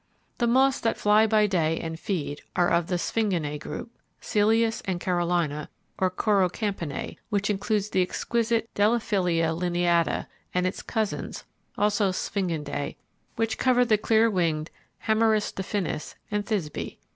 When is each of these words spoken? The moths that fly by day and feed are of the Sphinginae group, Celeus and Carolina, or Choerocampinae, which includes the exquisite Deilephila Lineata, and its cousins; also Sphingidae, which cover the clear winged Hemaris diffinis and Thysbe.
The 0.39 0.47
moths 0.47 0.79
that 0.79 0.97
fly 0.97 1.27
by 1.27 1.45
day 1.45 1.79
and 1.79 1.99
feed 1.99 2.41
are 2.55 2.69
of 2.71 2.87
the 2.87 2.95
Sphinginae 2.97 3.59
group, 3.59 3.91
Celeus 4.19 4.81
and 4.85 4.99
Carolina, 4.99 5.69
or 5.99 6.09
Choerocampinae, 6.09 7.17
which 7.29 7.51
includes 7.51 7.91
the 7.91 8.01
exquisite 8.01 8.67
Deilephila 8.73 9.55
Lineata, 9.55 10.25
and 10.55 10.65
its 10.65 10.81
cousins; 10.81 11.43
also 11.77 12.09
Sphingidae, 12.09 12.95
which 13.35 13.59
cover 13.59 13.85
the 13.85 13.99
clear 13.99 14.27
winged 14.27 14.71
Hemaris 15.05 15.53
diffinis 15.53 16.15
and 16.31 16.47
Thysbe. 16.47 16.97